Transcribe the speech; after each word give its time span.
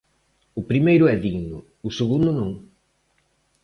O 0.59 0.61
primeiro 0.71 1.05
é 1.13 1.15
digno, 1.25 1.59
o 1.87 1.89
segundo 1.99 2.29
non. 2.39 2.51